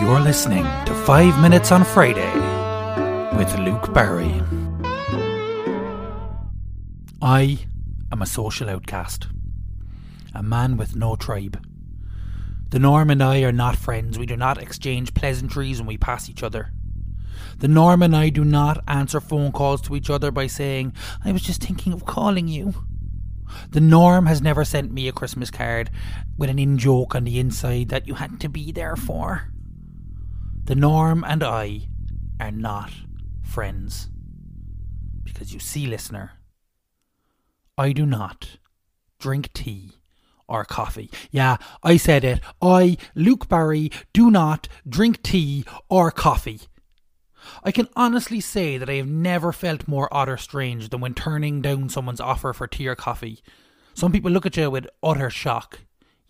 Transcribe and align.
You're 0.00 0.20
listening 0.20 0.64
to 0.86 0.94
5 1.06 1.40
Minutes 1.40 1.70
on 1.70 1.84
Friday 1.84 2.32
with 3.36 3.56
Luke 3.60 3.94
Barry. 3.94 4.42
I 7.22 7.60
am 8.10 8.20
a 8.20 8.26
social 8.26 8.68
outcast, 8.68 9.28
a 10.34 10.42
man 10.42 10.76
with 10.76 10.96
no 10.96 11.14
tribe. 11.14 11.64
The 12.70 12.80
norm 12.80 13.08
and 13.08 13.22
I 13.22 13.42
are 13.42 13.52
not 13.52 13.76
friends. 13.76 14.18
We 14.18 14.26
do 14.26 14.36
not 14.36 14.60
exchange 14.60 15.14
pleasantries 15.14 15.78
when 15.78 15.86
we 15.86 15.96
pass 15.96 16.28
each 16.28 16.42
other. 16.42 16.72
The 17.58 17.68
norm 17.68 18.02
and 18.02 18.16
I 18.16 18.30
do 18.30 18.44
not 18.44 18.82
answer 18.88 19.20
phone 19.20 19.52
calls 19.52 19.80
to 19.82 19.94
each 19.94 20.10
other 20.10 20.32
by 20.32 20.48
saying, 20.48 20.92
I 21.24 21.30
was 21.30 21.42
just 21.42 21.62
thinking 21.62 21.92
of 21.92 22.04
calling 22.04 22.48
you. 22.48 22.74
The 23.70 23.80
norm 23.80 24.26
has 24.26 24.42
never 24.42 24.64
sent 24.64 24.92
me 24.92 25.06
a 25.06 25.12
Christmas 25.12 25.52
card 25.52 25.90
with 26.36 26.50
an 26.50 26.58
in 26.58 26.78
joke 26.78 27.14
on 27.14 27.22
the 27.22 27.38
inside 27.38 27.90
that 27.90 28.08
you 28.08 28.14
had 28.14 28.40
to 28.40 28.48
be 28.48 28.72
there 28.72 28.96
for. 28.96 29.50
The 30.66 30.74
norm 30.74 31.24
and 31.28 31.42
I 31.42 31.88
are 32.40 32.50
not 32.50 32.90
friends. 33.42 34.08
Because 35.22 35.52
you 35.52 35.60
see, 35.60 35.86
listener, 35.86 36.32
I 37.76 37.92
do 37.92 38.06
not 38.06 38.56
drink 39.18 39.52
tea 39.52 39.92
or 40.48 40.64
coffee. 40.64 41.10
Yeah, 41.30 41.58
I 41.82 41.98
said 41.98 42.24
it. 42.24 42.40
I, 42.62 42.96
Luke 43.14 43.46
Barry, 43.46 43.90
do 44.14 44.30
not 44.30 44.66
drink 44.88 45.22
tea 45.22 45.66
or 45.90 46.10
coffee. 46.10 46.60
I 47.62 47.70
can 47.70 47.90
honestly 47.94 48.40
say 48.40 48.78
that 48.78 48.88
I 48.88 48.94
have 48.94 49.06
never 49.06 49.52
felt 49.52 49.86
more 49.86 50.08
or 50.14 50.36
strange 50.38 50.88
than 50.88 51.02
when 51.02 51.12
turning 51.12 51.60
down 51.60 51.90
someone's 51.90 52.20
offer 52.20 52.54
for 52.54 52.66
tea 52.66 52.88
or 52.88 52.96
coffee. 52.96 53.42
Some 53.92 54.12
people 54.12 54.30
look 54.30 54.46
at 54.46 54.56
you 54.56 54.70
with 54.70 54.88
utter 55.02 55.28
shock. 55.28 55.80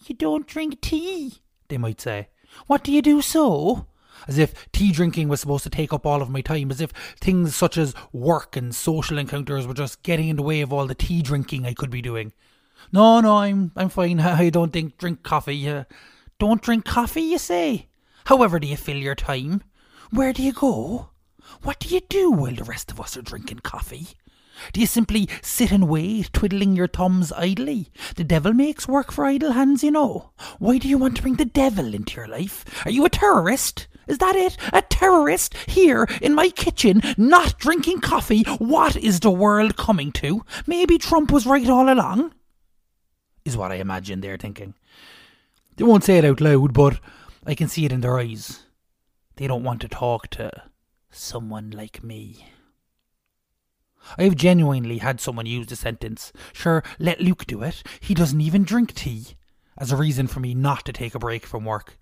You 0.06 0.16
don't 0.16 0.48
drink 0.48 0.80
tea, 0.80 1.34
they 1.68 1.78
might 1.78 2.00
say. 2.00 2.30
What 2.66 2.82
do 2.82 2.90
you 2.90 3.00
do 3.00 3.22
so? 3.22 3.86
As 4.28 4.38
if 4.38 4.70
tea 4.72 4.92
drinking 4.92 5.28
was 5.28 5.40
supposed 5.40 5.64
to 5.64 5.70
take 5.70 5.92
up 5.92 6.06
all 6.06 6.22
of 6.22 6.30
my 6.30 6.40
time, 6.40 6.70
as 6.70 6.80
if 6.80 6.90
things 7.20 7.54
such 7.54 7.76
as 7.76 7.94
work 8.12 8.56
and 8.56 8.74
social 8.74 9.18
encounters 9.18 9.66
were 9.66 9.74
just 9.74 10.02
getting 10.02 10.28
in 10.28 10.36
the 10.36 10.42
way 10.42 10.60
of 10.60 10.72
all 10.72 10.86
the 10.86 10.94
tea 10.94 11.22
drinking 11.22 11.66
I 11.66 11.74
could 11.74 11.90
be 11.90 12.02
doing. 12.02 12.32
No, 12.92 13.20
no, 13.20 13.38
I'm 13.38 13.72
I'm 13.76 13.88
fine. 13.88 14.20
I 14.20 14.50
don't 14.50 14.72
think 14.72 14.98
drink 14.98 15.22
coffee. 15.22 15.68
Uh, 15.68 15.84
don't 16.38 16.62
drink 16.62 16.84
coffee, 16.84 17.22
you 17.22 17.38
say? 17.38 17.88
However 18.26 18.58
do 18.58 18.66
you 18.66 18.76
fill 18.76 18.96
your 18.96 19.14
time? 19.14 19.62
Where 20.10 20.32
do 20.32 20.42
you 20.42 20.52
go? 20.52 21.10
What 21.62 21.78
do 21.80 21.94
you 21.94 22.00
do 22.00 22.30
while 22.30 22.54
the 22.54 22.64
rest 22.64 22.90
of 22.90 23.00
us 23.00 23.16
are 23.16 23.22
drinking 23.22 23.60
coffee? 23.60 24.08
Do 24.72 24.80
you 24.80 24.86
simply 24.86 25.28
sit 25.42 25.72
and 25.72 25.88
wait, 25.88 26.32
twiddling 26.32 26.76
your 26.76 26.88
thumbs 26.88 27.32
idly? 27.32 27.90
The 28.16 28.24
devil 28.24 28.52
makes 28.52 28.88
work 28.88 29.12
for 29.12 29.24
idle 29.24 29.52
hands, 29.52 29.82
you 29.82 29.90
know. 29.90 30.30
Why 30.58 30.78
do 30.78 30.88
you 30.88 30.98
want 30.98 31.16
to 31.16 31.22
bring 31.22 31.34
the 31.34 31.44
devil 31.44 31.94
into 31.94 32.16
your 32.16 32.28
life? 32.28 32.64
Are 32.84 32.90
you 32.90 33.04
a 33.04 33.10
terrorist? 33.10 33.86
Is 34.06 34.18
that 34.18 34.36
it? 34.36 34.56
A 34.72 34.82
terrorist 34.82 35.54
here 35.66 36.06
in 36.20 36.34
my 36.34 36.50
kitchen, 36.50 37.00
not 37.16 37.58
drinking 37.58 38.00
coffee? 38.00 38.42
What 38.58 38.96
is 38.96 39.20
the 39.20 39.30
world 39.30 39.76
coming 39.76 40.12
to? 40.12 40.44
Maybe 40.66 40.98
Trump 40.98 41.32
was 41.32 41.46
right 41.46 41.68
all 41.68 41.92
along? 41.92 42.34
Is 43.44 43.56
what 43.56 43.72
I 43.72 43.76
imagine 43.76 44.20
they're 44.20 44.36
thinking. 44.36 44.74
They 45.76 45.84
won't 45.84 46.04
say 46.04 46.18
it 46.18 46.24
out 46.24 46.40
loud, 46.40 46.72
but 46.72 47.00
I 47.46 47.54
can 47.54 47.68
see 47.68 47.84
it 47.84 47.92
in 47.92 48.00
their 48.00 48.18
eyes. 48.18 48.64
They 49.36 49.46
don't 49.46 49.64
want 49.64 49.80
to 49.80 49.88
talk 49.88 50.28
to 50.30 50.50
someone 51.10 51.70
like 51.70 52.04
me. 52.04 52.46
I 54.18 54.24
have 54.24 54.36
genuinely 54.36 54.98
had 54.98 55.20
someone 55.20 55.46
use 55.46 55.66
the 55.66 55.76
sentence, 55.76 56.32
sure, 56.52 56.82
let 56.98 57.20
Luke 57.20 57.46
do 57.46 57.62
it, 57.62 57.82
he 58.00 58.14
doesn't 58.14 58.40
even 58.40 58.64
drink 58.64 58.94
tea, 58.94 59.36
as 59.78 59.90
a 59.90 59.96
reason 59.96 60.26
for 60.26 60.40
me 60.40 60.54
not 60.54 60.84
to 60.86 60.92
take 60.92 61.14
a 61.14 61.18
break 61.18 61.46
from 61.46 61.64
work. 61.64 61.98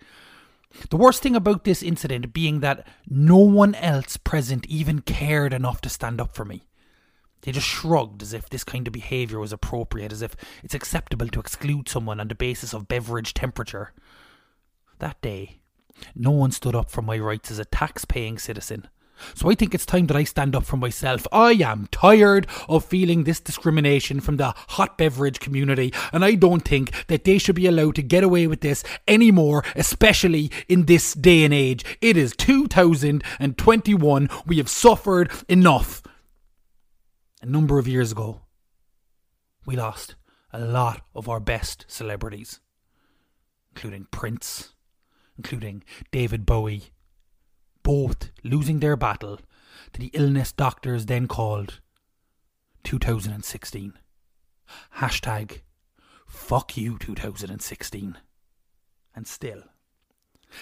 The 0.90 0.96
worst 0.96 1.22
thing 1.22 1.36
about 1.36 1.64
this 1.64 1.82
incident 1.82 2.32
being 2.32 2.60
that 2.60 2.86
no 3.08 3.36
one 3.36 3.74
else 3.74 4.16
present 4.16 4.66
even 4.66 5.02
cared 5.02 5.52
enough 5.52 5.80
to 5.82 5.88
stand 5.88 6.20
up 6.20 6.34
for 6.34 6.44
me. 6.44 6.66
They 7.42 7.52
just 7.52 7.66
shrugged 7.66 8.22
as 8.22 8.32
if 8.32 8.48
this 8.48 8.64
kind 8.64 8.86
of 8.86 8.92
behaviour 8.92 9.38
was 9.38 9.52
appropriate, 9.52 10.12
as 10.12 10.22
if 10.22 10.36
it's 10.62 10.74
acceptable 10.74 11.28
to 11.28 11.40
exclude 11.40 11.88
someone 11.88 12.20
on 12.20 12.28
the 12.28 12.34
basis 12.34 12.72
of 12.72 12.88
beverage 12.88 13.34
temperature. 13.34 13.92
That 14.98 15.20
day, 15.20 15.58
no 16.14 16.30
one 16.30 16.52
stood 16.52 16.76
up 16.76 16.90
for 16.90 17.02
my 17.02 17.18
rights 17.18 17.50
as 17.50 17.58
a 17.58 17.64
tax 17.64 18.04
paying 18.04 18.38
citizen. 18.38 18.88
So 19.34 19.50
I 19.50 19.54
think 19.54 19.74
it's 19.74 19.86
time 19.86 20.06
that 20.06 20.16
I 20.16 20.24
stand 20.24 20.54
up 20.54 20.64
for 20.64 20.76
myself. 20.76 21.26
I 21.32 21.52
am 21.52 21.88
tired 21.90 22.46
of 22.68 22.84
feeling 22.84 23.24
this 23.24 23.40
discrimination 23.40 24.20
from 24.20 24.36
the 24.36 24.54
hot 24.68 24.98
beverage 24.98 25.40
community, 25.40 25.92
and 26.12 26.24
I 26.24 26.34
don't 26.34 26.64
think 26.64 27.06
that 27.06 27.24
they 27.24 27.38
should 27.38 27.56
be 27.56 27.66
allowed 27.66 27.94
to 27.96 28.02
get 28.02 28.24
away 28.24 28.46
with 28.46 28.60
this 28.60 28.84
anymore, 29.06 29.64
especially 29.76 30.50
in 30.68 30.86
this 30.86 31.14
day 31.14 31.44
and 31.44 31.54
age. 31.54 31.84
It 32.00 32.16
is 32.16 32.34
2021. 32.36 34.30
We 34.46 34.56
have 34.58 34.68
suffered 34.68 35.30
enough. 35.48 36.02
A 37.40 37.46
number 37.46 37.78
of 37.78 37.88
years 37.88 38.12
ago, 38.12 38.42
we 39.66 39.76
lost 39.76 40.14
a 40.52 40.60
lot 40.60 41.02
of 41.14 41.28
our 41.28 41.40
best 41.40 41.84
celebrities, 41.88 42.60
including 43.74 44.06
Prince, 44.10 44.74
including 45.36 45.82
David 46.10 46.44
Bowie, 46.44 46.92
both 47.82 48.30
losing 48.42 48.80
their 48.80 48.96
battle 48.96 49.40
to 49.92 50.00
the 50.00 50.10
illness 50.14 50.52
doctors 50.52 51.06
then 51.06 51.26
called 51.26 51.80
2016. 52.84 53.94
Hashtag 54.98 55.60
fuck 56.26 56.76
you 56.76 56.98
2016. 56.98 58.18
And 59.14 59.26
still, 59.26 59.62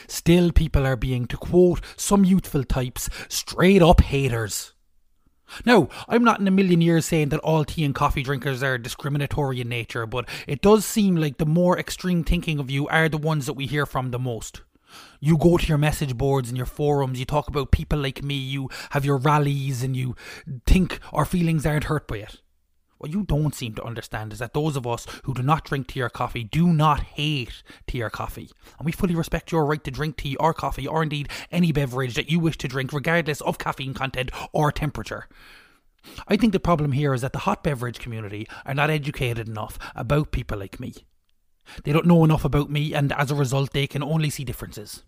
still 0.08 0.50
people 0.50 0.84
are 0.84 0.96
being, 0.96 1.26
to 1.26 1.36
quote 1.36 1.80
some 1.96 2.24
youthful 2.24 2.64
types, 2.64 3.08
straight 3.28 3.82
up 3.82 4.00
haters. 4.00 4.72
Now, 5.64 5.88
I'm 6.08 6.24
not 6.24 6.40
in 6.40 6.48
a 6.48 6.52
million 6.52 6.80
years 6.80 7.06
saying 7.06 7.30
that 7.30 7.40
all 7.40 7.64
tea 7.64 7.84
and 7.84 7.94
coffee 7.94 8.22
drinkers 8.22 8.62
are 8.62 8.78
discriminatory 8.78 9.60
in 9.60 9.68
nature, 9.68 10.06
but 10.06 10.28
it 10.46 10.60
does 10.60 10.84
seem 10.84 11.16
like 11.16 11.38
the 11.38 11.46
more 11.46 11.78
extreme 11.78 12.24
thinking 12.24 12.58
of 12.58 12.70
you 12.70 12.86
are 12.88 13.08
the 13.08 13.18
ones 13.18 13.46
that 13.46 13.54
we 13.54 13.66
hear 13.66 13.86
from 13.86 14.10
the 14.10 14.18
most. 14.18 14.62
You 15.20 15.36
go 15.36 15.56
to 15.56 15.66
your 15.66 15.78
message 15.78 16.16
boards 16.16 16.48
and 16.48 16.56
your 16.56 16.66
forums, 16.66 17.18
you 17.18 17.24
talk 17.24 17.48
about 17.48 17.70
people 17.70 17.98
like 17.98 18.22
me, 18.22 18.34
you 18.34 18.68
have 18.90 19.04
your 19.04 19.18
rallies, 19.18 19.82
and 19.82 19.96
you 19.96 20.16
think 20.66 20.98
our 21.12 21.24
feelings 21.24 21.66
aren't 21.66 21.84
hurt 21.84 22.08
by 22.08 22.16
it. 22.16 22.40
What 22.98 23.12
you 23.12 23.22
don't 23.22 23.54
seem 23.54 23.74
to 23.76 23.82
understand 23.82 24.30
is 24.30 24.40
that 24.40 24.52
those 24.52 24.76
of 24.76 24.86
us 24.86 25.06
who 25.24 25.32
do 25.32 25.42
not 25.42 25.64
drink 25.64 25.86
tea 25.86 26.02
or 26.02 26.10
coffee 26.10 26.44
do 26.44 26.70
not 26.70 27.00
hate 27.00 27.62
tea 27.86 28.02
or 28.02 28.10
coffee. 28.10 28.50
And 28.78 28.84
we 28.84 28.92
fully 28.92 29.14
respect 29.14 29.50
your 29.50 29.64
right 29.64 29.82
to 29.84 29.90
drink 29.90 30.18
tea 30.18 30.36
or 30.36 30.52
coffee, 30.52 30.86
or 30.86 31.02
indeed 31.02 31.30
any 31.50 31.72
beverage 31.72 32.14
that 32.14 32.30
you 32.30 32.38
wish 32.38 32.58
to 32.58 32.68
drink, 32.68 32.92
regardless 32.92 33.40
of 33.40 33.56
caffeine 33.56 33.94
content 33.94 34.30
or 34.52 34.70
temperature. 34.70 35.28
I 36.28 36.36
think 36.36 36.52
the 36.52 36.60
problem 36.60 36.92
here 36.92 37.14
is 37.14 37.22
that 37.22 37.32
the 37.32 37.40
hot 37.40 37.62
beverage 37.62 37.98
community 37.98 38.46
are 38.66 38.74
not 38.74 38.90
educated 38.90 39.48
enough 39.48 39.78
about 39.94 40.30
people 40.30 40.58
like 40.58 40.78
me. 40.78 40.92
They 41.84 41.92
don't 41.92 42.06
know 42.06 42.24
enough 42.24 42.44
about 42.44 42.70
me, 42.70 42.94
and 42.94 43.12
as 43.12 43.30
a 43.30 43.34
result, 43.34 43.72
they 43.72 43.86
can 43.86 44.02
only 44.02 44.30
see 44.30 44.44
differences. 44.44 45.04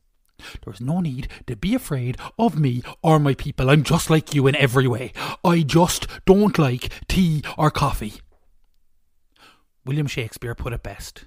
There 0.64 0.72
is 0.72 0.80
no 0.80 1.00
need 1.00 1.28
to 1.46 1.56
be 1.56 1.74
afraid 1.74 2.16
of 2.38 2.58
me 2.58 2.82
or 3.02 3.18
my 3.18 3.34
people. 3.34 3.70
I'm 3.70 3.82
just 3.82 4.10
like 4.10 4.34
you 4.34 4.46
in 4.46 4.56
every 4.56 4.88
way. 4.88 5.12
I 5.44 5.62
just 5.62 6.06
don't 6.24 6.58
like 6.58 6.92
tea 7.08 7.42
or 7.56 7.70
coffee. 7.70 8.20
William 9.84 10.06
Shakespeare 10.06 10.54
put 10.54 10.72
it 10.72 10.82
best 10.82 11.24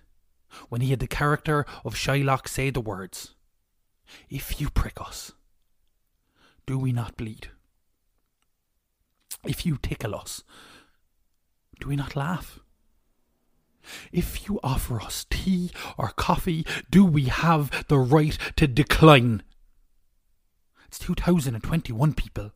when 0.70 0.82
he 0.82 0.90
had 0.90 1.00
the 1.00 1.08
character 1.08 1.66
of 1.84 1.96
Shylock 1.96 2.48
say 2.48 2.70
the 2.70 2.82
words 2.82 3.36
If 4.30 4.60
you 4.62 4.70
prick 4.70 5.00
us, 5.02 5.34
do 6.66 6.78
we 6.78 6.92
not 6.92 7.18
bleed? 7.18 7.50
If 9.46 9.66
you 9.66 9.78
tickle 9.78 10.16
us, 10.16 10.44
do 11.80 11.90
we 11.90 11.96
not 11.96 12.16
laugh? 12.16 12.60
If 14.16 14.48
you 14.48 14.62
offer 14.64 15.02
us 15.02 15.26
tea 15.30 15.72
or 15.98 16.08
coffee, 16.08 16.66
do 16.90 17.04
we 17.04 17.24
have 17.26 17.70
the 17.90 17.98
right 17.98 18.38
to 18.56 18.66
decline? 18.66 19.44
It's 20.88 20.98
2021, 21.00 22.14
people. 22.14 22.54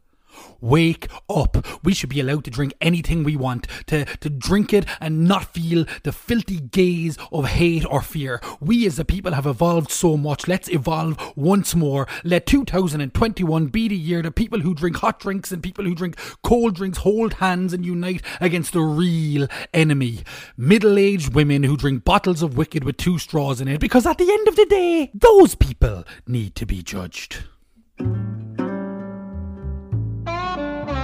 Wake 0.61 1.07
up. 1.29 1.65
We 1.83 1.93
should 1.93 2.09
be 2.09 2.19
allowed 2.19 2.43
to 2.45 2.51
drink 2.51 2.73
anything 2.81 3.23
we 3.23 3.35
want, 3.35 3.67
to, 3.87 4.05
to 4.05 4.29
drink 4.29 4.73
it 4.73 4.85
and 4.99 5.27
not 5.27 5.53
feel 5.53 5.85
the 6.03 6.11
filthy 6.11 6.59
gaze 6.59 7.17
of 7.31 7.45
hate 7.45 7.85
or 7.89 8.01
fear. 8.01 8.41
We 8.59 8.85
as 8.85 8.99
a 8.99 9.05
people 9.05 9.33
have 9.33 9.45
evolved 9.45 9.91
so 9.91 10.17
much. 10.17 10.47
Let's 10.47 10.69
evolve 10.69 11.17
once 11.35 11.75
more. 11.75 12.07
Let 12.23 12.45
2021 12.45 13.67
be 13.67 13.87
the 13.87 13.95
year 13.95 14.21
that 14.21 14.35
people 14.35 14.61
who 14.61 14.73
drink 14.73 14.97
hot 14.97 15.19
drinks 15.19 15.51
and 15.51 15.63
people 15.63 15.85
who 15.85 15.95
drink 15.95 16.17
cold 16.43 16.75
drinks 16.75 16.99
hold 16.99 17.35
hands 17.35 17.73
and 17.73 17.85
unite 17.85 18.21
against 18.39 18.73
the 18.73 18.81
real 18.81 19.47
enemy. 19.73 20.19
Middle 20.57 20.97
aged 20.97 21.33
women 21.33 21.63
who 21.63 21.77
drink 21.77 22.03
bottles 22.03 22.41
of 22.41 22.51
WKD 22.51 22.83
with 22.83 22.97
two 22.97 23.17
straws 23.17 23.61
in 23.61 23.67
it, 23.67 23.79
because 23.79 24.05
at 24.05 24.17
the 24.17 24.31
end 24.31 24.47
of 24.47 24.55
the 24.55 24.65
day, 24.65 25.11
those 25.13 25.55
people 25.55 26.03
need 26.27 26.55
to 26.55 26.65
be 26.65 26.81
judged. 26.81 27.43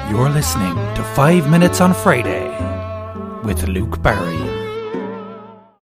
You're 0.10 0.30
listening 0.30 0.76
to 0.94 1.04
5 1.16 1.50
Minutes 1.50 1.82
on 1.82 1.94
Friday 1.94 2.48
with 3.44 3.68
Luke 3.68 4.02
Barry. 4.04 4.55